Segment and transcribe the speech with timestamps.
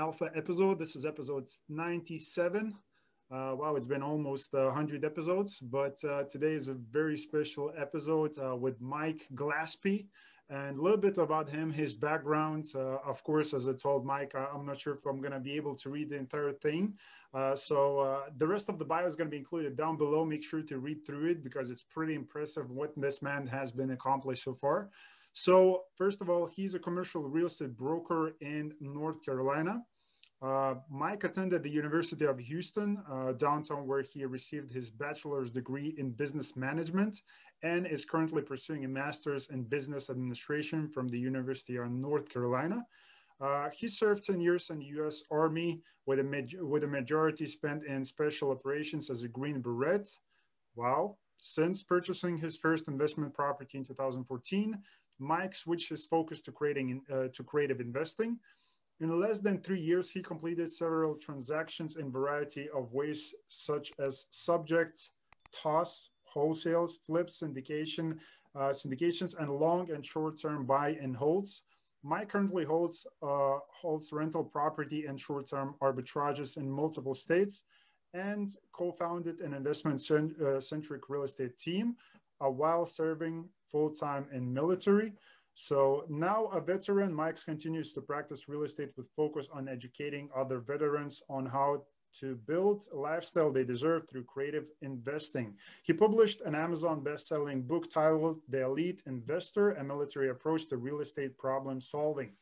[0.00, 0.78] Alpha episode.
[0.78, 2.74] This is episode 97.
[3.30, 7.70] Uh, wow, it's been almost uh, 100 episodes, but uh, today is a very special
[7.76, 10.06] episode uh, with Mike Glaspie
[10.48, 12.64] and a little bit about him, his background.
[12.74, 15.38] Uh, of course, as I told Mike, I, am not sure if I'm going to
[15.38, 16.94] be able to read the entire thing.
[17.34, 20.24] Uh, so the rest of the bio is going to be included down below.
[20.24, 23.90] Make sure to read through it because it's pretty impressive what this man has been
[23.90, 24.88] accomplished so far.
[25.32, 29.82] So first of all, he's a commercial real estate broker in North Carolina.
[30.42, 35.94] Uh, Mike attended the University of Houston, uh, downtown, where he received his bachelor's degree
[35.98, 37.20] in business management
[37.62, 42.86] and is currently pursuing a master's in business administration from the University of North Carolina.
[43.38, 45.22] Uh, he served 10 years in the U.S.
[45.30, 50.08] Army with a, with a majority spent in special operations as a Green Beret.
[50.74, 51.16] Wow.
[51.38, 54.78] Since purchasing his first investment property in 2014,
[55.20, 58.38] Mike switched his focus to creating uh, to creative investing.
[59.00, 64.26] In less than three years, he completed several transactions in variety of ways, such as
[64.30, 65.10] subjects,
[65.52, 68.18] toss, wholesales, flips, syndication,
[68.54, 71.62] uh, syndications, and long and short-term buy and holds.
[72.02, 77.64] Mike currently holds uh, holds rental property and short-term arbitrages in multiple states,
[78.14, 81.96] and co-founded an investment-centric uh, real estate team
[82.44, 85.12] uh, while serving full-time in military.
[85.54, 90.60] So now a veteran, Mike continues to practice real estate with focus on educating other
[90.60, 91.84] veterans on how
[92.20, 95.54] to build a lifestyle they deserve through creative investing.
[95.84, 101.00] He published an Amazon best-selling book titled The Elite Investor, a military approach to real
[101.00, 102.32] estate problem solving.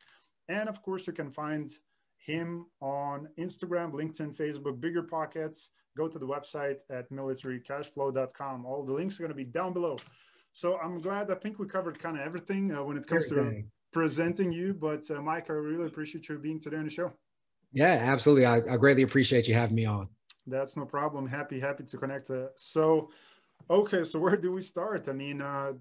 [0.49, 1.71] And of course, you can find
[2.19, 5.71] him on Instagram, LinkedIn, Facebook, Bigger Pockets.
[5.97, 8.67] Go to the website at militarycashflow.com.
[8.67, 9.97] All the links are going to be down below.
[10.53, 11.31] So I'm glad.
[11.31, 13.63] I think we covered kind of everything uh, when it comes to
[13.93, 14.75] presenting you.
[14.75, 17.13] But uh, Mike, I really appreciate you being today on the show.
[17.73, 18.47] Yeah, absolutely.
[18.47, 20.09] I, I greatly appreciate you having me on.
[20.47, 21.27] That's no problem.
[21.27, 22.31] Happy, happy to connect.
[22.31, 23.11] Uh, so,
[23.69, 25.09] okay, so where do we start?
[25.09, 25.73] I mean, uh,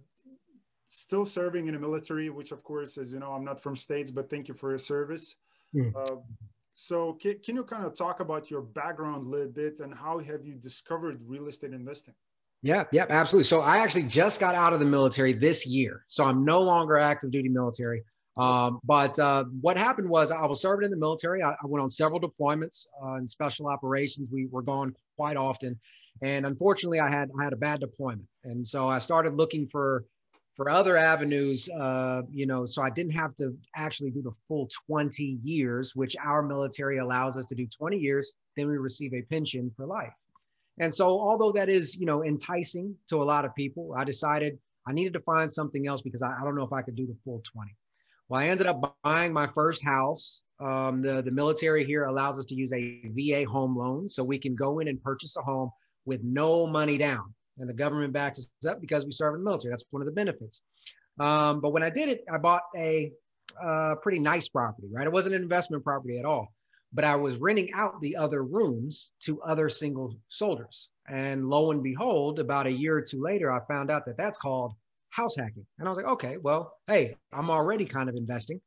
[0.87, 4.11] still serving in the military, which of course, as you know, I'm not from states,
[4.11, 5.35] but thank you for your service.
[5.77, 5.95] Mm.
[5.95, 6.15] Uh,
[6.73, 10.19] so can, can you kind of talk about your background a little bit and how
[10.19, 12.13] have you discovered real estate investing?
[12.63, 13.45] Yeah, yeah, absolutely.
[13.45, 16.05] So I actually just got out of the military this year.
[16.07, 18.03] So I'm no longer active duty military.
[18.37, 21.41] Um, but uh, what happened was I was serving in the military.
[21.41, 24.29] I, I went on several deployments uh, in special operations.
[24.31, 25.79] We were gone quite often,
[26.21, 30.05] and unfortunately, I had I had a bad deployment, and so I started looking for
[30.57, 31.69] for other avenues.
[31.69, 36.17] Uh, you know, so I didn't have to actually do the full 20 years, which
[36.17, 38.33] our military allows us to do 20 years.
[38.57, 40.13] Then we receive a pension for life.
[40.79, 44.59] And so, although that is, you know, enticing to a lot of people, I decided
[44.87, 47.07] I needed to find something else because I, I don't know if I could do
[47.07, 47.75] the full 20.
[48.29, 50.43] Well, I ended up buying my first house.
[50.59, 54.09] Um, the, the military here allows us to use a VA home loan.
[54.09, 55.71] So we can go in and purchase a home
[56.05, 57.33] with no money down.
[57.59, 59.71] And the government backs us up because we serve in the military.
[59.71, 60.61] That's one of the benefits.
[61.19, 63.11] Um, but when I did it, I bought a
[63.63, 65.07] uh, pretty nice property, right?
[65.07, 66.53] It wasn't an investment property at all
[66.93, 70.89] but I was renting out the other rooms to other single soldiers.
[71.07, 74.39] And lo and behold, about a year or two later, I found out that that's
[74.39, 74.73] called
[75.09, 75.65] house hacking.
[75.79, 78.61] And I was like, okay, well, hey, I'm already kind of investing.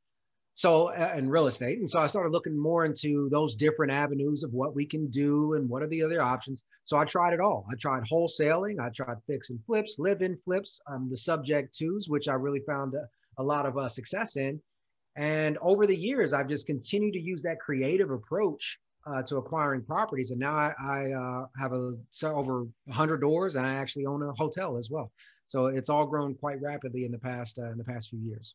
[0.60, 1.78] So, in real estate.
[1.78, 5.54] And so I started looking more into those different avenues of what we can do
[5.54, 6.64] and what are the other options.
[6.84, 7.64] So I tried it all.
[7.72, 12.10] I tried wholesaling, I tried fix and flips, live in flips, um, the subject twos,
[12.10, 14.60] which I really found a, a lot of uh, success in.
[15.16, 19.82] And over the years, I've just continued to use that creative approach uh, to acquiring
[19.86, 20.30] properties.
[20.30, 24.22] And now I, I uh, have a so over 100 doors, and I actually own
[24.22, 25.10] a hotel as well.
[25.46, 28.54] So it's all grown quite rapidly in the past uh, in the past few years.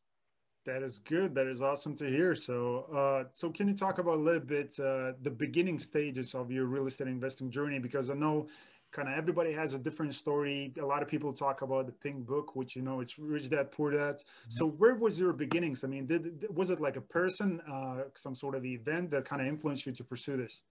[0.66, 1.36] That is good.
[1.36, 2.34] That is awesome to hear.
[2.34, 6.52] So, uh, so can you talk about a little bit uh, the beginning stages of
[6.52, 7.78] your real estate investing journey?
[7.78, 8.48] Because I know
[8.92, 10.74] kind of everybody has a different story.
[10.82, 13.72] A lot of people talk about the Pink Book, which you know it's Rich Dad
[13.72, 14.16] Poor Dad.
[14.16, 14.50] Mm-hmm.
[14.50, 15.84] So where was your beginnings?
[15.84, 19.44] I mean, did was it like a person, uh, some sort of event that kind
[19.44, 20.64] of influenced you to pursue this?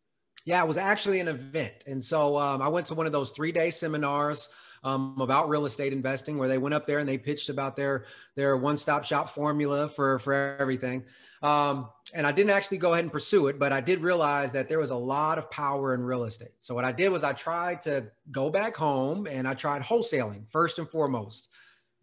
[0.45, 3.31] Yeah, it was actually an event, and so um, I went to one of those
[3.31, 4.51] three day seminars
[4.85, 8.05] um, about real estate investing, where they went up there and they pitched about their
[8.35, 11.05] their one stop shop formula for for everything.
[11.43, 14.69] Um, and I didn't actually go ahead and pursue it, but I did realize that
[14.69, 16.53] there was a lot of power in real estate.
[16.61, 20.45] So what I did was I tried to go back home and I tried wholesaling
[20.51, 21.49] first and foremost.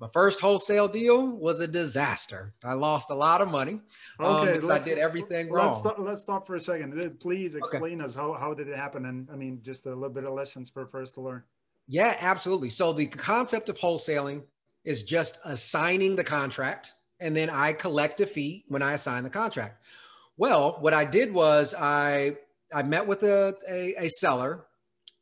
[0.01, 2.55] My first wholesale deal was a disaster.
[2.63, 3.81] I lost a lot of money
[4.19, 5.65] um, okay, because I did everything wrong.
[5.65, 7.19] Let's stop, let's stop for a second.
[7.19, 8.05] Please explain okay.
[8.05, 9.05] us how, how did it happen?
[9.05, 11.43] And I mean, just a little bit of lessons for, for us to learn.
[11.87, 12.69] Yeah, absolutely.
[12.69, 14.41] So the concept of wholesaling
[14.83, 19.29] is just assigning the contract and then I collect a fee when I assign the
[19.29, 19.85] contract.
[20.35, 22.37] Well, what I did was I
[22.73, 24.65] I met with a, a, a seller.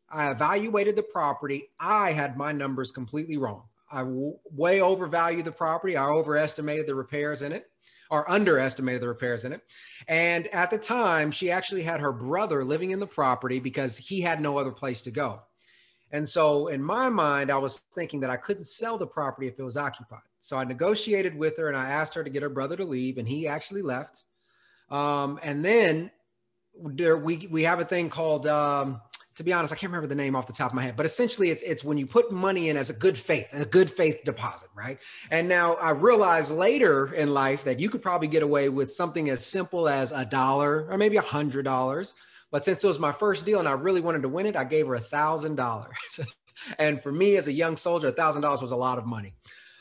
[0.09, 1.69] I evaluated the property.
[1.77, 3.63] I had my numbers completely wrong.
[3.91, 5.97] I way overvalued the property.
[5.97, 7.69] I overestimated the repairs in it
[8.11, 9.61] or underestimated the repairs in it.
[10.07, 14.21] And at the time, she actually had her brother living in the property because he
[14.21, 15.41] had no other place to go.
[16.11, 19.59] And so in my mind, I was thinking that I couldn't sell the property if
[19.59, 20.21] it was occupied.
[20.39, 23.17] So I negotiated with her and I asked her to get her brother to leave,
[23.17, 24.23] and he actually left.
[24.89, 26.09] Um, and then
[26.83, 29.01] there, we we have a thing called um,
[29.39, 31.05] to be honest, I can't remember the name off the top of my head, but
[31.05, 34.25] essentially it's it's when you put money in as a good faith, a good faith
[34.25, 34.99] deposit, right?
[35.31, 39.29] And now I realized later in life that you could probably get away with something
[39.29, 42.15] as simple as a dollar or maybe a hundred dollars.
[42.51, 44.65] But since it was my first deal and I really wanted to win it, I
[44.65, 46.19] gave her a thousand dollars.
[46.77, 49.33] And for me as a young soldier, a thousand dollars was a lot of money.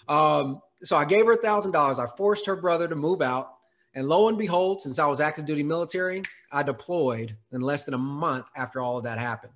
[0.07, 1.99] Um, so I gave her a thousand dollars.
[1.99, 3.49] I forced her brother to move out.
[3.95, 7.95] And lo and behold, since I was active duty military, I deployed in less than
[7.95, 9.53] a month after all of that happened.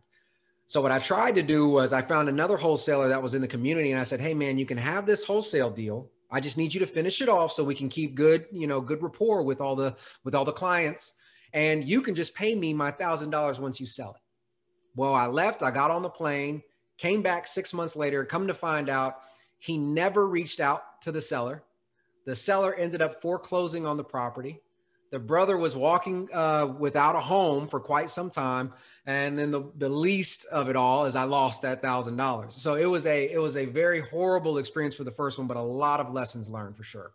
[0.67, 3.49] So what I tried to do was I found another wholesaler that was in the
[3.49, 6.11] community and I said, "Hey man, you can have this wholesale deal.
[6.31, 8.81] I just need you to finish it off so we can keep good, you know,
[8.81, 11.12] good rapport with all the with all the clients
[11.52, 14.23] and you can just pay me my $1000 once you sell it."
[14.96, 16.62] Well, I left, I got on the plane,
[16.96, 19.20] came back 6 months later, come to find out
[19.58, 21.62] he never reached out to the seller
[22.25, 24.61] the seller ended up foreclosing on the property.
[25.11, 28.73] The brother was walking uh, without a home for quite some time,
[29.05, 32.55] and then the, the least of it all is I lost that thousand dollars.
[32.55, 35.59] So it was a it was a very horrible experience for the first one, but
[35.59, 37.13] a lot of lessons learned for sure.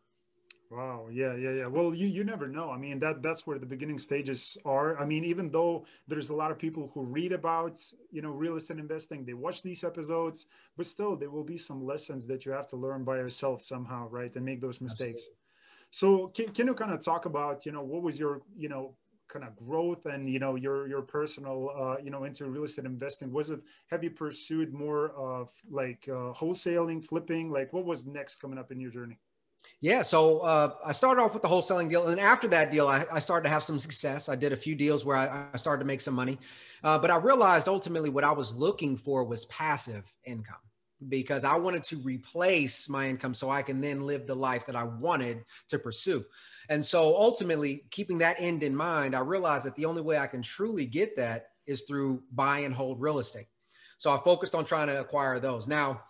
[0.70, 1.08] Wow.
[1.10, 1.34] Yeah.
[1.36, 1.52] Yeah.
[1.52, 1.68] Yeah.
[1.68, 2.70] Well, you you never know.
[2.72, 4.98] I mean, that that's where the beginning stages are.
[5.00, 7.80] I mean, even though there's a lot of people who read about
[8.12, 11.86] you know real estate investing, they watch these episodes, but still there will be some
[11.86, 14.36] lessons that you have to learn by yourself somehow, right?
[14.36, 15.22] And make those mistakes.
[15.22, 15.38] Absolutely.
[15.92, 18.96] So can, can you kind of talk about you know what was your you know
[19.30, 22.86] kind of growth and you know your your personal uh, you know into real estate
[22.86, 28.06] investing was it have you pursued more of like uh, wholesaling flipping like what was
[28.08, 29.20] next coming up in your journey
[29.82, 33.06] yeah, so uh, I started off with the wholesaling deal, and after that deal, I,
[33.12, 34.28] I, started to have some success.
[34.28, 36.40] I did a few deals where I, I started to make some money,
[36.84, 40.58] uh, but I realized ultimately what I was looking for was passive income
[41.10, 44.76] because I wanted to replace my income so I can then live the life that
[44.76, 46.26] I wanted to pursue.
[46.70, 50.28] And so ultimately, keeping that end in mind, I realized that the only way I
[50.28, 53.48] can truly get that is through buy and hold real estate.
[53.98, 55.68] So I focused on trying to acquire those.
[55.68, 56.02] Now,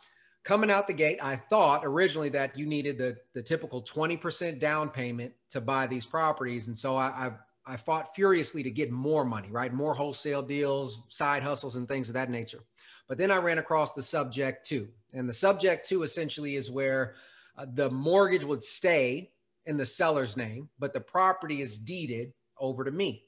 [0.47, 4.87] coming out the gate, I thought originally that you needed the, the typical 20% down
[4.87, 6.69] payment to buy these properties.
[6.69, 9.73] And so I, I, I fought furiously to get more money, right?
[9.73, 12.61] More wholesale deals, side hustles, and things of that nature.
[13.09, 14.87] But then I ran across the subject two.
[15.11, 17.15] And the subject two essentially is where
[17.57, 19.31] uh, the mortgage would stay
[19.65, 23.25] in the seller's name, but the property is deeded over to me.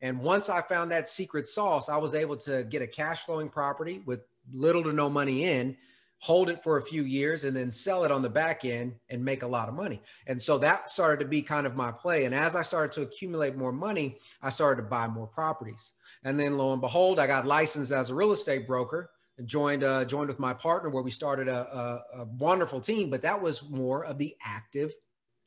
[0.00, 3.50] And once I found that secret sauce, I was able to get a cash flowing
[3.50, 5.76] property with little to no money in
[6.18, 9.24] hold it for a few years and then sell it on the back end and
[9.24, 10.00] make a lot of money.
[10.26, 12.24] And so that started to be kind of my play.
[12.24, 15.92] And as I started to accumulate more money, I started to buy more properties.
[16.24, 19.84] And then lo and behold, I got licensed as a real estate broker and joined
[19.84, 23.10] uh, joined with my partner where we started a, a, a wonderful team.
[23.10, 24.92] But that was more of the active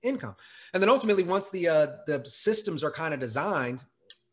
[0.03, 0.35] income.
[0.73, 3.83] And then ultimately, once the uh, the systems are kind of designed,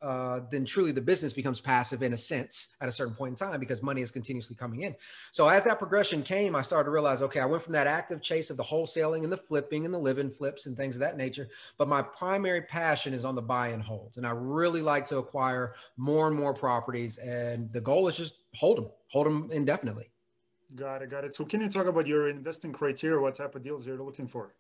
[0.05, 3.37] uh, then truly the business becomes passive in a sense at a certain point in
[3.37, 4.95] time because money is continuously coming in.
[5.33, 8.21] So as that progression came, I started to realize, okay, I went from that active
[8.21, 11.01] chase of the wholesaling and the flipping and the live in flips and things of
[11.01, 11.49] that nature.
[11.79, 14.15] But my primary passion is on the buy and hold.
[14.19, 17.17] And I really like to acquire more and more properties.
[17.17, 20.11] And the goal is just hold them, hold them indefinitely.
[20.75, 21.11] Got it.
[21.11, 21.33] Got it.
[21.33, 23.19] So can you talk about your investing criteria?
[23.19, 24.55] What type of deals you're looking for?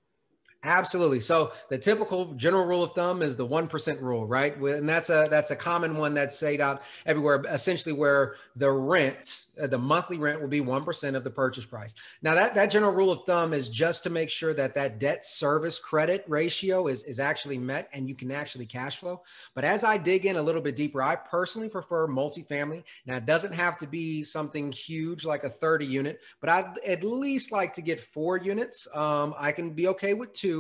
[0.65, 1.21] Absolutely.
[1.21, 4.57] So the typical general rule of thumb is the one percent rule, right?
[4.57, 7.43] And that's a that's a common one that's said out everywhere.
[7.47, 11.95] Essentially, where the rent uh, the monthly rent will be 1% of the purchase price.
[12.23, 15.25] Now that, that general rule of thumb is just to make sure that that debt
[15.25, 19.23] service credit ratio is, is actually met and you can actually cash flow.
[19.55, 22.83] But as I dig in a little bit deeper, I personally prefer multifamily.
[23.07, 27.05] Now it doesn't have to be something huge like a 30 unit, but I'd at
[27.05, 28.89] least like to get four units.
[28.95, 30.54] Um, I can be okay with two.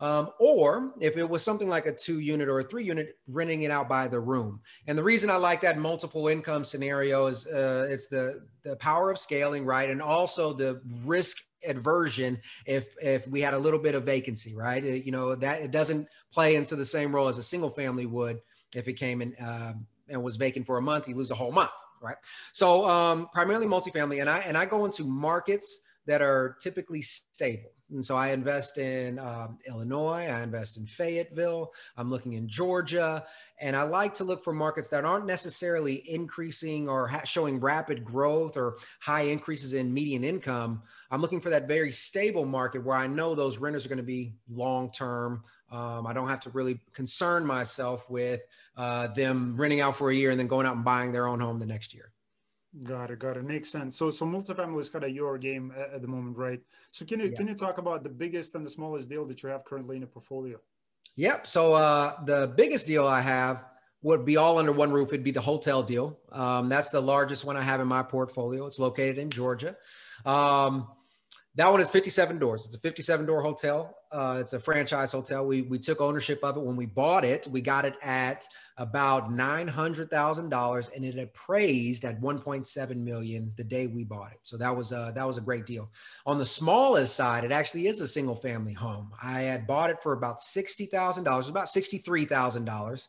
[0.00, 3.62] Um, or if it was something like a two unit or a three unit, renting
[3.62, 4.60] it out by the room.
[4.86, 9.10] And the reason I like that multiple income scenario is uh, it's the the power
[9.10, 11.36] of scaling, right, and also the risk
[11.66, 14.84] aversion if if we had a little bit of vacancy, right?
[14.84, 18.06] It, you know that it doesn't play into the same role as a single family
[18.06, 18.40] would
[18.74, 21.52] if it came in um, and was vacant for a month, you lose a whole
[21.52, 21.70] month,
[22.02, 22.16] right?
[22.52, 27.70] So um, primarily multifamily, and I and I go into markets that are typically stable.
[27.90, 33.24] And so I invest in um, Illinois, I invest in Fayetteville, I'm looking in Georgia,
[33.60, 38.02] and I like to look for markets that aren't necessarily increasing or ha- showing rapid
[38.02, 40.82] growth or high increases in median income.
[41.10, 44.02] I'm looking for that very stable market where I know those renters are going to
[44.02, 45.44] be long term.
[45.70, 48.40] Um, I don't have to really concern myself with
[48.78, 51.38] uh, them renting out for a year and then going out and buying their own
[51.38, 52.13] home the next year.
[52.82, 53.20] Got it.
[53.20, 53.44] Got it.
[53.44, 53.96] Makes sense.
[53.96, 56.60] So, so multifamily is kind of your game at, the moment, right?
[56.90, 57.36] So, can you yeah.
[57.36, 60.00] can you talk about the biggest and the smallest deal that you have currently in
[60.00, 60.58] the portfolio?
[61.16, 61.46] Yep.
[61.46, 63.64] So, uh, the biggest deal I have
[64.02, 65.08] would be all under one roof.
[65.08, 66.18] It'd be the hotel deal.
[66.32, 68.66] Um, that's the largest one I have in my portfolio.
[68.66, 69.76] It's located in Georgia.
[70.26, 70.88] Um,
[71.56, 72.64] that one is 57 doors.
[72.64, 73.96] It's a 57 door hotel.
[74.10, 75.46] Uh, it's a franchise hotel.
[75.46, 77.46] We we took ownership of it when we bought it.
[77.48, 78.46] We got it at
[78.76, 84.32] about nine hundred thousand dollars, and it appraised at 1.7 million the day we bought
[84.32, 84.40] it.
[84.42, 85.90] So that was a that was a great deal.
[86.26, 89.12] On the smallest side, it actually is a single family home.
[89.22, 93.08] I had bought it for about sixty thousand dollars, about sixty three thousand dollars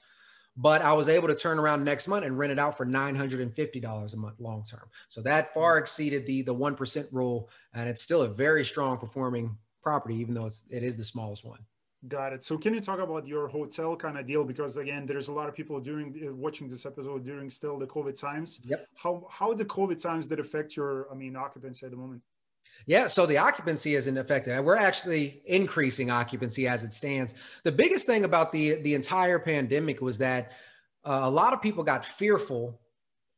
[0.58, 4.14] but I was able to turn around next month and rent it out for $950
[4.14, 4.88] a month long term.
[5.10, 9.58] So that far exceeded the the 1% rule and it's still a very strong performing
[9.82, 11.60] property even though it's it is the smallest one.
[12.08, 12.44] Got it.
[12.44, 15.50] So can you talk about your hotel kind of deal because again there's a lot
[15.50, 18.60] of people during uh, watching this episode during still the COVID times.
[18.64, 18.88] Yep.
[18.96, 22.22] How how the COVID times did affect your I mean occupancy at the moment?
[22.88, 24.64] Yeah, so the occupancy isn't affected.
[24.64, 27.34] We're actually increasing occupancy as it stands.
[27.64, 30.52] The biggest thing about the the entire pandemic was that
[31.04, 32.80] uh, a lot of people got fearful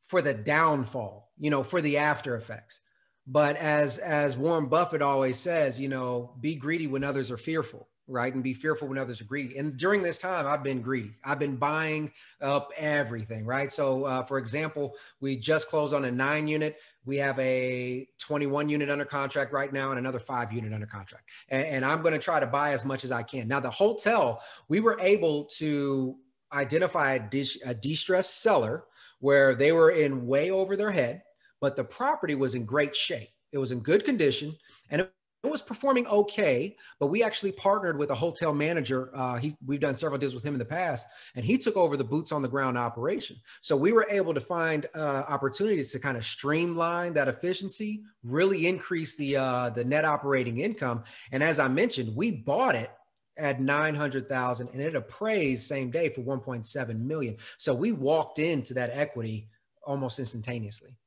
[0.07, 2.81] for the downfall, you know, for the after effects.
[3.27, 7.87] But as as Warren Buffett always says, you know, be greedy when others are fearful
[8.07, 8.33] right?
[8.33, 9.57] And be fearful when others are greedy.
[9.57, 11.13] And during this time, I've been greedy.
[11.23, 13.71] I've been buying up everything, right?
[13.71, 16.77] So, uh, for example, we just closed on a nine unit.
[17.05, 21.25] We have a 21 unit under contract right now and another five unit under contract.
[21.49, 23.47] And, and I'm going to try to buy as much as I can.
[23.47, 26.15] Now, the hotel, we were able to
[26.53, 28.85] identify a, dis- a distressed seller
[29.19, 31.23] where they were in way over their head,
[31.61, 33.29] but the property was in great shape.
[33.51, 34.55] It was in good condition
[34.89, 35.11] and it
[35.51, 39.15] was performing okay, but we actually partnered with a hotel manager.
[39.15, 42.03] Uh, we've done several deals with him in the past, and he took over the
[42.03, 43.37] boots on the ground operation.
[43.61, 48.67] So we were able to find uh, opportunities to kind of streamline that efficiency, really
[48.67, 51.03] increase the uh, the net operating income.
[51.31, 52.91] And as I mentioned, we bought it
[53.37, 57.37] at 900,000 and it appraised same day for 1.7 million.
[57.57, 59.47] So we walked into that equity
[59.83, 60.97] almost instantaneously.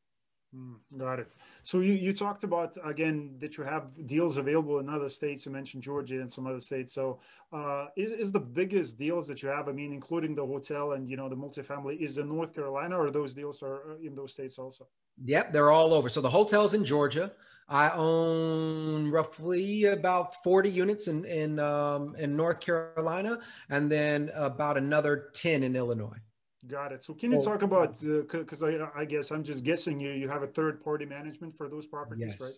[0.54, 1.32] Mm, got it.
[1.62, 5.46] So you, you talked about again that you have deals available in other states.
[5.46, 6.92] You mentioned Georgia and some other states.
[6.92, 7.20] So
[7.52, 9.68] uh, is, is the biggest deals that you have?
[9.68, 13.10] I mean, including the hotel and you know the multifamily, is in North Carolina, or
[13.12, 14.88] those deals are in those states also?
[15.24, 16.08] Yep, they're all over.
[16.08, 17.30] So the hotel's in Georgia.
[17.68, 23.38] I own roughly about 40 units in in um, in North Carolina,
[23.68, 26.18] and then about another 10 in Illinois.
[26.66, 27.02] Got it.
[27.02, 30.28] So can you talk about because uh, I, I guess I'm just guessing you you
[30.28, 32.40] have a third party management for those properties, yes.
[32.40, 32.52] right?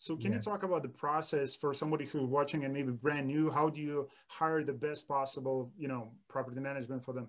[0.00, 0.44] So can yes.
[0.44, 3.50] you talk about the process for somebody who's watching and maybe brand new?
[3.50, 7.28] How do you hire the best possible you know property management for them?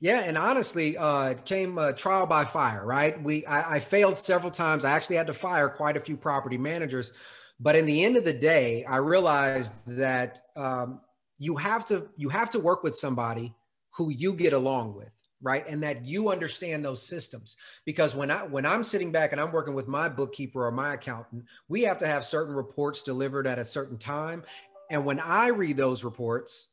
[0.00, 3.22] Yeah, and honestly, uh, it came uh, trial by fire, right?
[3.22, 4.86] We I, I failed several times.
[4.86, 7.12] I actually had to fire quite a few property managers,
[7.60, 11.02] but in the end of the day, I realized that um,
[11.36, 13.54] you have to you have to work with somebody
[13.90, 15.13] who you get along with
[15.44, 15.64] right?
[15.68, 17.56] And that you understand those systems.
[17.84, 20.94] Because when i when i'm sitting back and i'm working with my bookkeeper or my
[20.94, 24.42] accountant we have to have certain reports delivered at a certain time.
[24.90, 26.70] And when i read those reports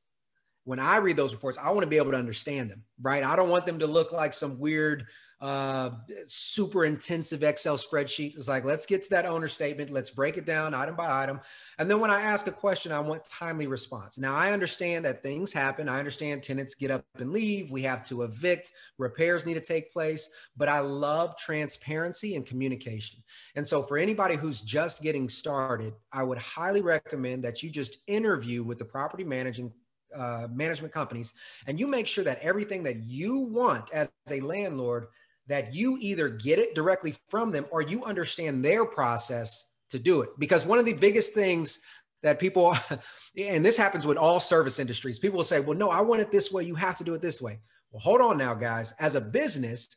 [0.64, 3.24] when i read those reports i want to be able to understand them right?
[3.24, 5.06] I don't want them to look like some weird
[5.42, 5.90] uh,
[6.26, 8.36] super intensive Excel spreadsheet.
[8.36, 9.90] It's like, let's get to that owner statement.
[9.90, 11.40] Let's break it down item by item.
[11.80, 14.20] And then when I ask a question, I want timely response.
[14.20, 15.90] Now, I understand that things happen.
[15.90, 17.72] I understand tenants get up and leave.
[17.72, 20.30] We have to evict, repairs need to take place.
[20.56, 23.24] But I love transparency and communication.
[23.56, 27.98] And so, for anybody who's just getting started, I would highly recommend that you just
[28.06, 29.74] interview with the property managing
[30.16, 31.34] uh, management companies
[31.68, 35.08] and you make sure that everything that you want as a landlord
[35.52, 40.22] that you either get it directly from them or you understand their process to do
[40.22, 40.30] it.
[40.40, 41.82] Because one of the biggest things
[42.24, 42.76] that people,
[43.38, 46.32] and this happens with all service industries, people will say, well, no, I want it
[46.32, 46.64] this way.
[46.64, 47.60] You have to do it this way.
[47.92, 48.94] Well, hold on now, guys.
[49.00, 49.90] As a business,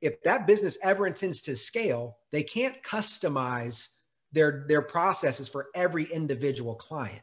[0.00, 3.90] if that business ever intends to scale, they can't customize
[4.32, 7.22] their, their processes for every individual client.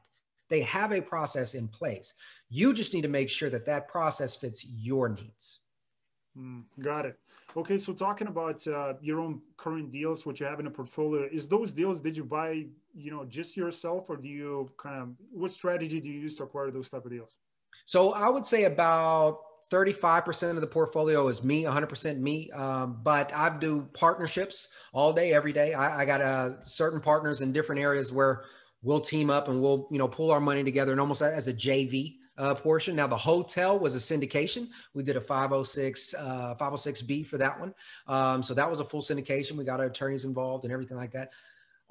[0.50, 2.14] They have a process in place.
[2.50, 5.60] You just need to make sure that that process fits your needs.
[6.38, 7.18] Mm, got it.
[7.58, 11.28] Okay, so talking about uh, your own current deals, what you have in a portfolio,
[11.32, 15.10] is those deals did you buy, you know, just yourself, or do you kind of
[15.32, 17.38] what strategy do you use to acquire those type of deals?
[17.86, 19.40] So I would say about
[19.72, 22.52] 35% of the portfolio is me, 100% me.
[22.52, 25.74] Um, but I do partnerships all day, every day.
[25.74, 28.44] I, I got uh, certain partners in different areas where
[28.84, 31.54] we'll team up and we'll, you know, pull our money together and almost as a
[31.54, 32.96] JV uh, portion.
[32.96, 34.70] Now the hotel was a syndication.
[34.94, 37.74] We did a 506, uh, 506B for that one.
[38.08, 39.54] Um, so that was a full syndication.
[39.54, 41.32] We got our attorneys involved and everything like that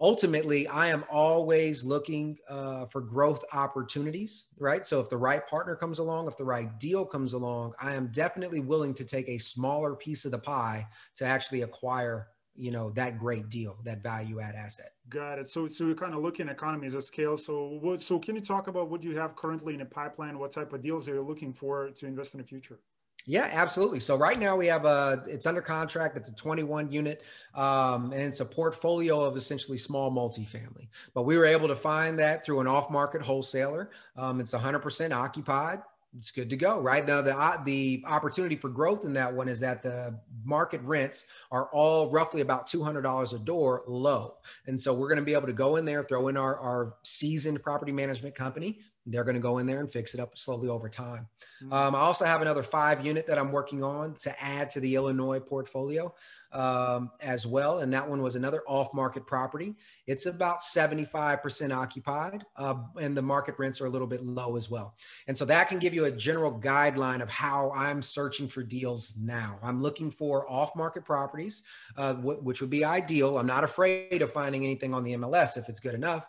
[0.00, 5.76] ultimately i am always looking uh, for growth opportunities right so if the right partner
[5.76, 9.38] comes along if the right deal comes along i am definitely willing to take a
[9.38, 14.40] smaller piece of the pie to actually acquire you know that great deal that value
[14.40, 17.78] add asset got it so so you're kind of looking at economies of scale so
[17.80, 20.72] what so can you talk about what you have currently in the pipeline what type
[20.72, 22.78] of deals are you looking for to invest in the future
[23.26, 24.00] yeah, absolutely.
[24.00, 26.16] So right now we have a, it's under contract.
[26.16, 27.22] It's a 21 unit,
[27.54, 30.88] um, and it's a portfolio of essentially small multifamily.
[31.14, 33.90] But we were able to find that through an off-market wholesaler.
[34.16, 35.80] Um, it's 100% occupied.
[36.16, 37.04] It's good to go, right?
[37.04, 41.26] Now the uh, the opportunity for growth in that one is that the market rents
[41.50, 44.36] are all roughly about two hundred dollars a door low,
[44.68, 46.94] and so we're going to be able to go in there, throw in our our
[47.02, 50.68] seasoned property management company, they're going to go in there and fix it up slowly
[50.68, 51.28] over time.
[51.62, 51.72] Mm-hmm.
[51.72, 54.94] Um, I also have another five unit that I'm working on to add to the
[54.94, 56.14] Illinois portfolio
[56.52, 57.80] um, as well.
[57.80, 59.74] And that one was another off market property.
[60.06, 64.70] It's about 75% occupied, uh, and the market rents are a little bit low as
[64.70, 64.94] well.
[65.26, 69.14] And so that can give you a general guideline of how I'm searching for deals
[69.20, 69.58] now.
[69.62, 71.62] I'm looking for off market properties,
[71.96, 73.38] uh, w- which would be ideal.
[73.38, 76.26] I'm not afraid of finding anything on the MLS if it's good enough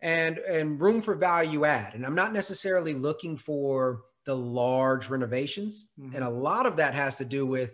[0.00, 1.94] and and room for value add.
[1.94, 6.14] And I'm not necessarily looking for the large renovations, mm-hmm.
[6.14, 7.70] and a lot of that has to do with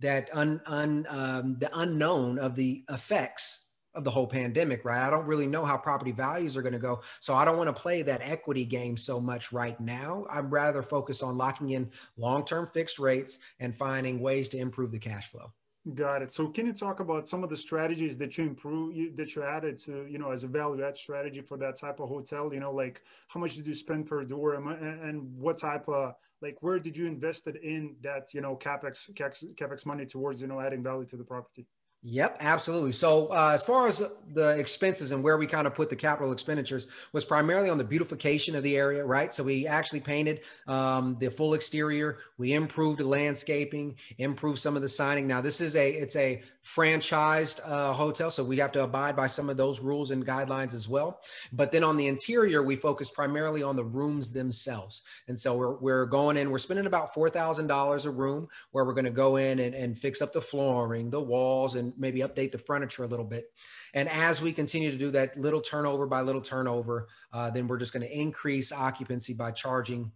[0.00, 5.04] that un, un um, the unknown of the effects of the whole pandemic, right?
[5.04, 7.00] I don't really know how property values are going to go.
[7.18, 10.26] So I don't want to play that equity game so much right now.
[10.30, 14.92] I'm rather focused on locking in long term fixed rates and finding ways to improve
[14.92, 15.50] the cash flow.
[15.94, 16.32] Got it.
[16.32, 19.78] So can you talk about some of the strategies that you improve that you added
[19.78, 22.72] to, you know, as a value add strategy for that type of hotel, you know,
[22.72, 26.96] like how much did you spend per door and, what type of, like, where did
[26.96, 30.82] you invest it in that, you know, capex CapEx, CapEx money towards, you know, adding
[30.82, 31.66] value to the property?
[32.08, 32.92] Yep, absolutely.
[32.92, 34.00] So, uh, as far as
[34.32, 37.84] the expenses and where we kind of put the capital expenditures was primarily on the
[37.84, 39.34] beautification of the area, right?
[39.34, 42.18] So, we actually painted um, the full exterior.
[42.38, 45.26] We improved the landscaping, improved some of the signing.
[45.26, 49.28] Now, this is a it's a franchised uh, hotel, so we have to abide by
[49.28, 51.20] some of those rules and guidelines as well.
[51.52, 55.76] But then on the interior, we focus primarily on the rooms themselves, and so we're
[55.76, 56.50] we're going in.
[56.50, 59.74] We're spending about four thousand dollars a room, where we're going to go in and,
[59.74, 63.44] and fix up the flooring, the walls, and maybe update the furniture a little bit.
[63.94, 67.78] And as we continue to do that little turnover by little turnover, uh, then we're
[67.78, 70.10] just going to increase occupancy by charging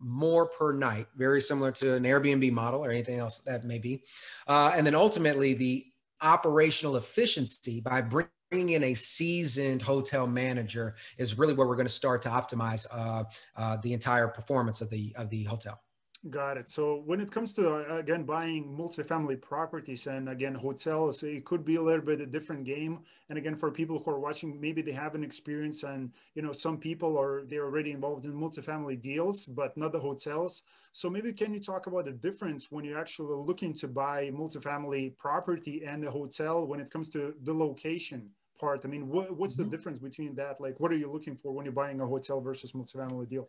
[0.00, 4.02] more per night, very similar to an Airbnb model or anything else that may be.
[4.46, 5.86] Uh, and then ultimately, the
[6.22, 11.92] operational efficiency by bringing in a seasoned hotel manager is really where we're going to
[11.92, 13.24] start to optimize uh,
[13.56, 15.80] uh, the entire performance of the of the hotel.
[16.28, 16.68] Got it.
[16.68, 21.64] So when it comes to uh, again buying multifamily properties and again hotels, it could
[21.64, 23.00] be a little bit a different game.
[23.30, 26.52] And again, for people who are watching, maybe they have an experience, and you know
[26.52, 30.62] some people are they're already involved in multifamily deals, but not the hotels.
[30.92, 35.16] So maybe can you talk about the difference when you're actually looking to buy multifamily
[35.16, 38.28] property and the hotel when it comes to the location?
[38.60, 38.82] Part?
[38.84, 39.70] I mean, what, what's mm-hmm.
[39.70, 40.60] the difference between that?
[40.60, 43.48] Like, what are you looking for when you're buying a hotel versus multifamily deal?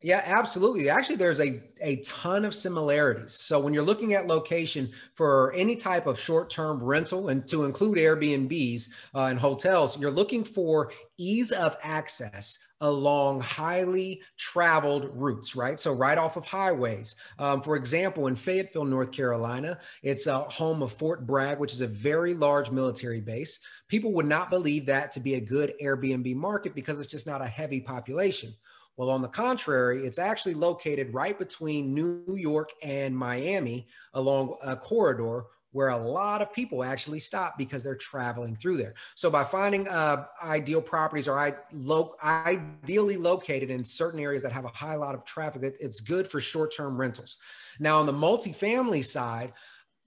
[0.00, 0.88] Yeah, absolutely.
[0.88, 3.34] Actually, there's a, a ton of similarities.
[3.34, 7.98] So when you're looking at location for any type of short-term rental and to include
[7.98, 15.78] Airbnbs uh, and hotels, you're looking for ease of access along highly traveled routes, right?
[15.78, 17.16] So, right off of highways.
[17.38, 21.80] Um, for example, in Fayetteville, North Carolina, it's a home of Fort Bragg, which is
[21.80, 23.60] a very large military base.
[23.88, 27.42] People would not believe that to be a good Airbnb market because it's just not
[27.42, 28.52] a heavy population.
[28.96, 34.76] Well, on the contrary, it's actually located right between New York and Miami along a
[34.76, 38.94] corridor where a lot of people actually stop because they're traveling through there.
[39.14, 44.52] So by finding uh, ideal properties or I, lo- ideally located in certain areas that
[44.52, 47.38] have a high lot of traffic, it, it's good for short-term rentals.
[47.80, 49.54] Now on the multifamily side,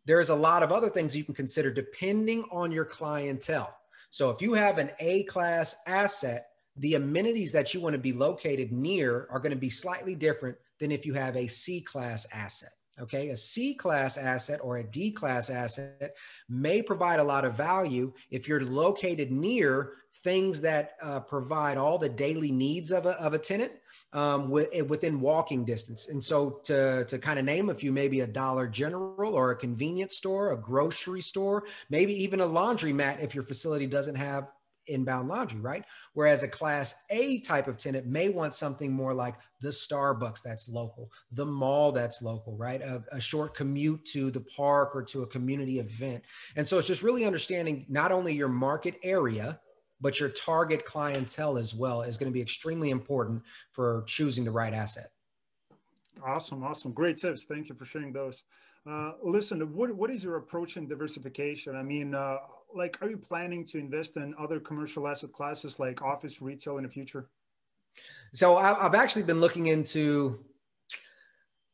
[0.05, 3.75] there's a lot of other things you can consider depending on your clientele.
[4.11, 6.47] So if you have an A-class asset,
[6.77, 10.57] the amenities that you want to be located near are going to be slightly different
[10.79, 12.69] than if you have a C-class asset.
[13.01, 16.15] Okay, a C class asset or a D class asset
[16.47, 21.97] may provide a lot of value if you're located near things that uh, provide all
[21.97, 23.71] the daily needs of a, of a tenant
[24.13, 26.07] um, within walking distance.
[26.07, 29.55] And so, to, to kind of name a few, maybe a Dollar General or a
[29.55, 34.47] convenience store, a grocery store, maybe even a laundromat if your facility doesn't have
[34.87, 35.85] inbound laundry, right?
[36.13, 40.69] Whereas a class A type of tenant may want something more like the Starbucks that's
[40.69, 42.81] local, the mall that's local, right?
[42.81, 46.23] A, a, short commute to the park or to a community event.
[46.55, 49.59] And so it's just really understanding not only your market area,
[50.01, 54.51] but your target clientele as well is going to be extremely important for choosing the
[54.51, 55.11] right asset.
[56.23, 56.91] Awesome, awesome.
[56.91, 57.45] Great tips.
[57.45, 58.43] Thank you for sharing those.
[58.87, 61.75] Uh, listen, what, what is your approach in diversification?
[61.75, 62.37] I mean, uh,
[62.75, 66.83] like, are you planning to invest in other commercial asset classes like office retail in
[66.83, 67.29] the future?
[68.33, 70.43] So I've actually been looking into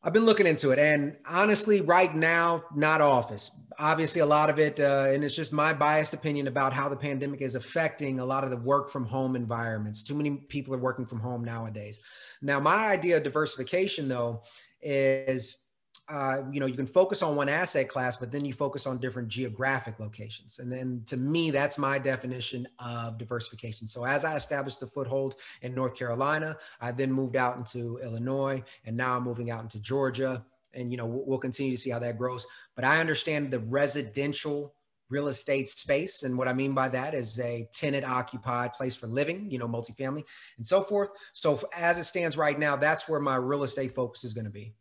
[0.04, 3.52] I've been looking into it, and honestly, right now, not office.
[3.78, 6.96] Obviously, a lot of it, uh, and it's just my biased opinion about how the
[6.96, 10.02] pandemic is affecting a lot of the work from home environments.
[10.02, 12.00] Too many people are working from home nowadays.
[12.42, 14.42] Now, my idea of diversification, though,
[14.80, 15.68] is
[16.08, 18.98] uh, you know, you can focus on one asset class, but then you focus on
[18.98, 20.58] different geographic locations.
[20.58, 23.86] And then to me, that's my definition of diversification.
[23.86, 28.62] So as I established the foothold in North Carolina, I then moved out into Illinois,
[28.84, 30.44] and now I'm moving out into Georgia.
[30.74, 32.46] And you know, we'll, continue to see how that grows.
[32.74, 34.74] But I understand the residential
[35.10, 36.22] real estate space.
[36.22, 39.68] And what I mean by that is a tenant occupied place for living, you know,
[39.68, 40.24] multifamily
[40.56, 41.10] and so forth.
[41.34, 44.50] So as it stands right now, that's where my real estate focus is going to
[44.50, 44.72] be.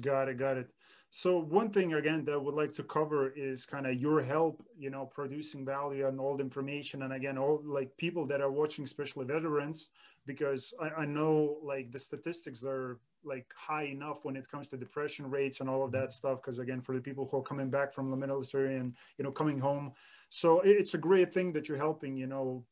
[0.00, 0.72] Got it, got it.
[1.10, 4.64] So one thing again that I would like to cover is kind of your help,
[4.76, 7.02] you know, producing value and all the information.
[7.02, 9.90] And again, all like people that are watching, especially veterans,
[10.26, 14.76] because I, I know like the statistics are like high enough when it comes to
[14.76, 16.42] depression rates and all of that stuff.
[16.42, 19.30] Because again, for the people who are coming back from the military and you know
[19.30, 19.92] coming home,
[20.30, 22.64] so it's a great thing that you're helping, you know,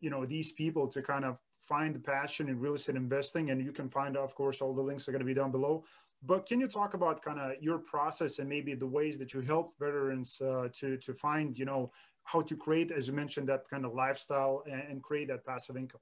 [0.00, 3.62] you know these people to kind of find the passion in real estate investing and
[3.62, 5.84] you can find of course all the links are going to be down below
[6.26, 9.40] but can you talk about kind of your process and maybe the ways that you
[9.40, 11.92] help veterans uh, to to find you know
[12.24, 15.76] how to create, as you mentioned, that kind of lifestyle and, and create that passive
[15.76, 16.00] income?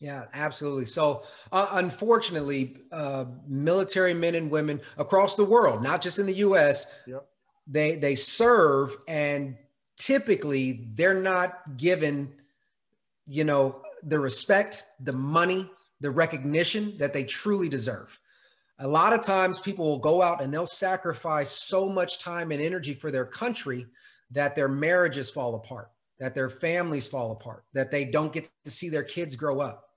[0.00, 0.84] Yeah, absolutely.
[0.84, 1.22] So,
[1.52, 6.86] uh, unfortunately, uh, military men and women across the world, not just in the U.S.,
[7.06, 7.26] yep.
[7.66, 9.56] they they serve, and
[9.96, 12.34] typically they're not given,
[13.26, 18.18] you know, the respect, the money, the recognition that they truly deserve
[18.78, 22.60] a lot of times people will go out and they'll sacrifice so much time and
[22.60, 23.86] energy for their country
[24.32, 28.70] that their marriages fall apart, that their families fall apart, that they don't get to
[28.70, 29.88] see their kids grow up.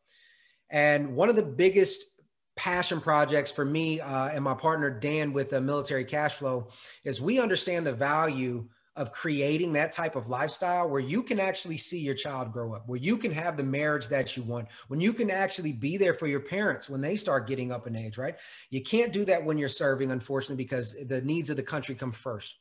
[0.70, 2.22] And one of the biggest
[2.56, 6.70] passion projects for me uh, and my partner Dan with the military cash flow
[7.04, 11.78] is we understand the value of creating that type of lifestyle where you can actually
[11.78, 15.00] see your child grow up, where you can have the marriage that you want, when
[15.00, 18.18] you can actually be there for your parents when they start getting up in age,
[18.18, 18.36] right?
[18.72, 22.12] You can't do that when you're serving, unfortunately, because the needs of the country come
[22.12, 22.56] first.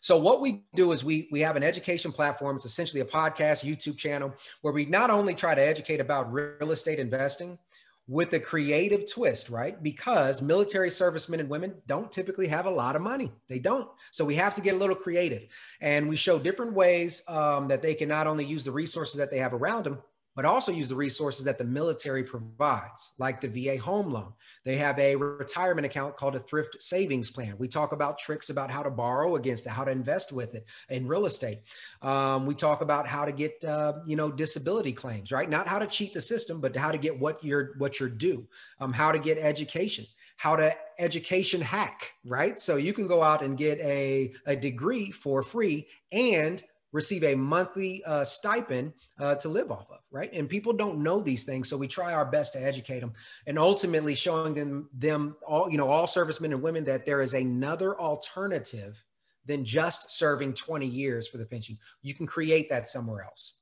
[0.00, 2.56] So what we do is we we have an education platform.
[2.56, 6.72] It's essentially a podcast, YouTube channel where we not only try to educate about real
[6.72, 7.58] estate investing,
[8.06, 9.82] with a creative twist, right?
[9.82, 13.32] Because military servicemen and women don't typically have a lot of money.
[13.48, 13.88] They don't.
[14.10, 15.46] So we have to get a little creative.
[15.80, 19.30] And we show different ways um, that they can not only use the resources that
[19.30, 20.02] they have around them,
[20.34, 24.32] but also use the resources that the military provides, like the VA home loan.
[24.64, 27.54] They have a retirement account called a thrift savings plan.
[27.58, 30.66] We talk about tricks about how to borrow against it, how to invest with it
[30.88, 31.60] in real estate.
[32.02, 35.48] Um, we talk about how to get, uh, you know, disability claims, right?
[35.48, 38.46] Not how to cheat the system, but how to get what you're what you're due.
[38.80, 42.58] Um, how to get education how to education hack, right?
[42.58, 46.62] So you can go out and get a, a degree for free and
[46.94, 50.32] receive a monthly uh, stipend uh, to live off of, right?
[50.32, 53.12] And people don't know these things, so we try our best to educate them,
[53.46, 57.34] and ultimately showing them them all, you know, all servicemen and women that there is
[57.34, 59.02] another alternative
[59.44, 61.76] than just serving 20 years for the pension.
[62.00, 63.54] You can create that somewhere else.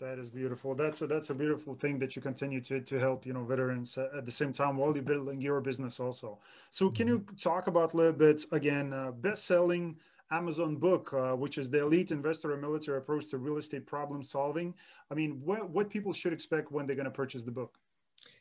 [0.00, 0.74] That is beautiful.
[0.74, 3.96] That's a that's a beautiful thing that you continue to to help you know veterans
[3.98, 6.40] uh, at the same time while you're building your business also.
[6.70, 7.30] So can mm-hmm.
[7.30, 9.96] you talk about a little bit again uh, best selling
[10.30, 14.22] Amazon book, uh, which is the elite investor and military approach to real estate problem
[14.22, 14.74] solving.
[15.10, 17.78] I mean, what, what people should expect when they're going to purchase the book?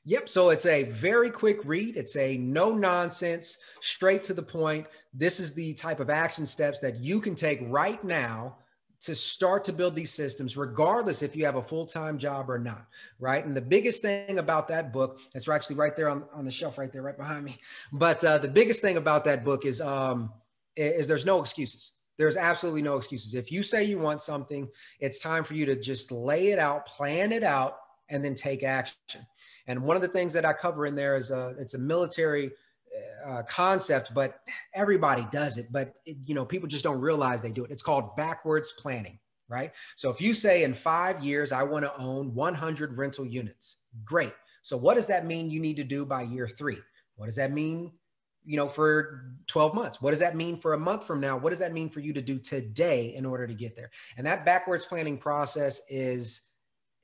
[0.05, 0.27] Yep.
[0.27, 1.95] So it's a very quick read.
[1.95, 4.87] It's a no nonsense, straight to the point.
[5.13, 8.57] This is the type of action steps that you can take right now
[9.03, 12.57] to start to build these systems, regardless if you have a full time job or
[12.57, 12.85] not,
[13.19, 13.45] right?
[13.45, 16.77] And the biggest thing about that book, that's actually right there on, on the shelf,
[16.77, 17.59] right there, right behind me.
[17.91, 20.31] But uh, the biggest thing about that book is um,
[20.75, 21.93] is there's no excuses.
[22.17, 23.33] There's absolutely no excuses.
[23.33, 26.85] If you say you want something, it's time for you to just lay it out,
[26.85, 27.77] plan it out,
[28.09, 29.25] and then take action.
[29.67, 32.51] And one of the things that I cover in there is a, it's a military
[33.25, 34.41] uh, concept, but
[34.73, 35.67] everybody does it.
[35.71, 37.71] But it, you know, people just don't realize they do it.
[37.71, 39.71] It's called backwards planning, right?
[39.95, 44.33] So if you say in five years I want to own 100 rental units, great.
[44.61, 46.79] So what does that mean you need to do by year three?
[47.15, 47.91] What does that mean?
[48.45, 50.01] You know, for 12 months.
[50.01, 51.37] What does that mean for a month from now?
[51.37, 53.89] What does that mean for you to do today in order to get there?
[54.17, 56.41] And that backwards planning process is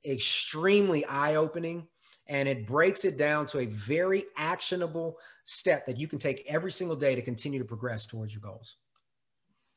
[0.05, 1.87] extremely eye opening
[2.27, 6.71] and it breaks it down to a very actionable step that you can take every
[6.71, 8.77] single day to continue to progress towards your goals.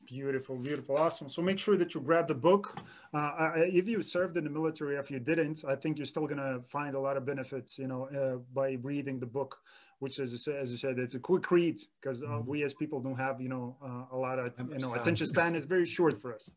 [0.05, 1.29] Beautiful, beautiful, awesome.
[1.29, 2.77] So make sure that you grab the book.
[3.13, 6.61] Uh, if you served in the military, if you didn't, I think you're still gonna
[6.61, 9.57] find a lot of benefits, you know, uh, by reading the book.
[10.03, 12.49] Which, as I as I said, it's a quick read because uh, mm-hmm.
[12.49, 15.55] we as people don't have, you know, uh, a lot of, you know, attention span
[15.55, 16.49] is very short for us.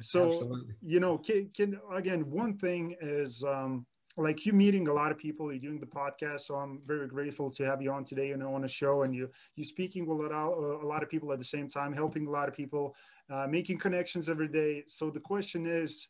[0.00, 0.74] So, Absolutely.
[0.82, 3.42] you know, can, can again, one thing is.
[3.42, 3.86] Um,
[4.16, 7.50] like you meeting a lot of people you're doing the podcast so i'm very grateful
[7.50, 10.36] to have you on today and on a show and you you speaking with a
[10.36, 10.52] lot,
[10.84, 12.94] a lot of people at the same time helping a lot of people
[13.30, 16.08] uh, making connections every day so the question is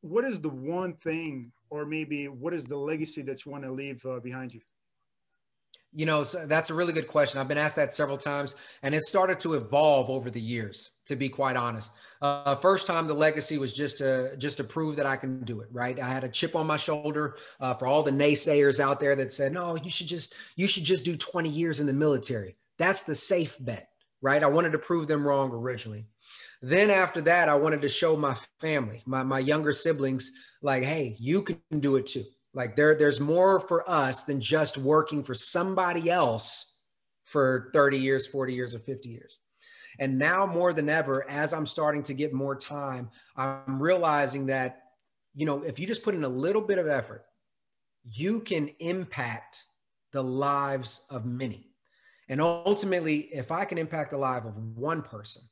[0.00, 3.72] what is the one thing or maybe what is the legacy that you want to
[3.72, 4.60] leave uh, behind you
[5.92, 7.40] you know, so that's a really good question.
[7.40, 10.92] I've been asked that several times, and it started to evolve over the years.
[11.06, 11.90] To be quite honest,
[12.22, 15.60] uh, first time the legacy was just to just to prove that I can do
[15.60, 15.68] it.
[15.72, 19.16] Right, I had a chip on my shoulder uh, for all the naysayers out there
[19.16, 22.54] that said, "No, you should just you should just do 20 years in the military."
[22.78, 23.88] That's the safe bet,
[24.22, 24.44] right?
[24.44, 26.06] I wanted to prove them wrong originally.
[26.62, 30.30] Then after that, I wanted to show my family, my my younger siblings,
[30.62, 34.76] like, "Hey, you can do it too." Like there, there's more for us than just
[34.76, 36.78] working for somebody else
[37.24, 39.38] for 30 years, 40 years, or 50 years.
[40.00, 44.82] And now more than ever, as I'm starting to get more time, I'm realizing that,
[45.34, 47.24] you know, if you just put in a little bit of effort,
[48.04, 49.62] you can impact
[50.12, 51.70] the lives of many.
[52.28, 55.42] And ultimately, if I can impact the life of one person,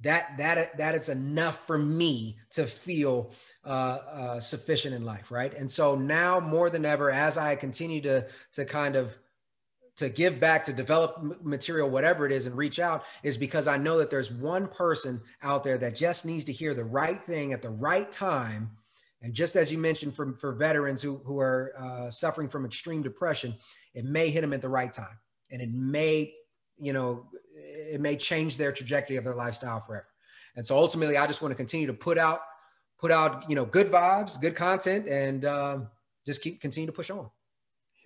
[0.00, 3.32] that that that is enough for me to feel
[3.64, 3.68] uh,
[4.10, 5.54] uh, sufficient in life right?
[5.54, 9.16] And so now more than ever as i continue to to kind of
[9.96, 13.78] to give back to develop material whatever it is and reach out is because i
[13.78, 17.52] know that there's one person out there that just needs to hear the right thing
[17.52, 18.70] at the right time.
[19.22, 23.02] And just as you mentioned for, for veterans who, who are uh, suffering from extreme
[23.02, 23.54] depression
[23.94, 25.18] it may hit them at the right time.
[25.50, 26.34] And it may
[26.78, 27.26] you know
[27.94, 30.08] it may change their trajectory of their lifestyle forever.
[30.56, 32.40] And so ultimately, I just want to continue to put out,
[32.98, 35.78] put out, you know, good vibes, good content, and uh,
[36.26, 37.28] just keep continue to push on.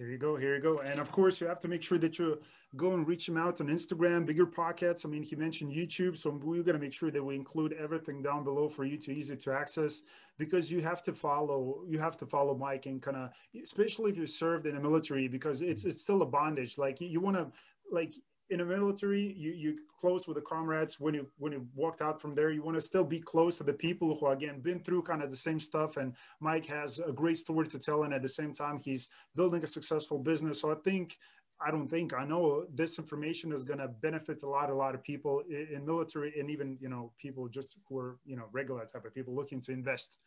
[0.00, 0.36] Here you go.
[0.36, 0.78] Here you go.
[0.78, 2.40] And of course, you have to make sure that you
[2.74, 5.04] go and reach him out on Instagram, bigger pockets.
[5.04, 8.22] I mean, he mentioned YouTube, so we're going to make sure that we include everything
[8.22, 10.00] down below for you to easy to access
[10.38, 11.82] because you have to follow.
[11.86, 13.30] You have to follow Mike and kind of,
[13.62, 16.78] especially if you served in the military, because it's it's still a bondage.
[16.78, 17.52] Like you want to
[17.90, 18.14] like
[18.50, 20.98] in the military you you close with the comrades.
[20.98, 23.64] When you when you walked out from there you want to still be close to
[23.64, 25.96] the people who again been through kind of the same stuff.
[25.96, 28.02] And mike has a great story to tell.
[28.02, 30.60] And at the same time he's building a successful business.
[30.60, 31.16] So i think
[31.62, 34.94] i don't think i know this information is going to benefit a lot a lot
[34.94, 38.46] of people in, in military and even you know people just who are you know
[38.50, 40.20] regular type of people looking to invest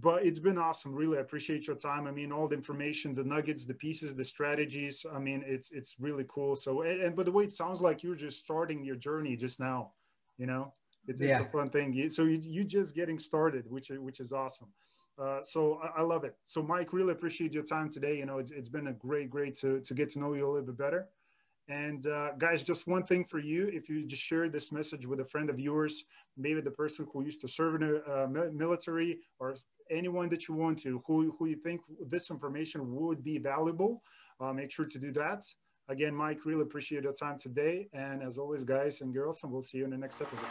[0.00, 1.18] but it's been awesome really.
[1.18, 2.06] Appreciate your time.
[2.06, 5.96] I mean all the information the nuggets the pieces the strategies i mean it's it's
[6.00, 6.56] really cool.
[6.56, 9.60] So and, and by the way it sounds like you're just starting your journey just
[9.60, 9.92] now
[10.36, 10.72] you know?
[11.06, 11.32] It's, yeah.
[11.32, 12.08] it's a fun thing.
[12.08, 14.68] So you, you're just getting started which which is awesome.
[15.16, 16.34] Uh, so I, I, love it.
[16.42, 18.16] So mike really appreciate your time today.
[18.18, 20.50] You know it's, it's been a great great to, to get to know you a
[20.50, 21.08] little bit better
[21.68, 25.20] and uh, guys, just one thing for you: if you just share this message with
[25.20, 26.04] a friend of yours,
[26.36, 29.54] maybe the person who used to serve in the uh, military, or
[29.90, 34.02] anyone that you want to, who who you think this information would be valuable,
[34.40, 35.44] uh, make sure to do that.
[35.88, 39.62] Again, Mike, really appreciate your time today, and as always, guys and girls, and we'll
[39.62, 40.46] see you in the next episode.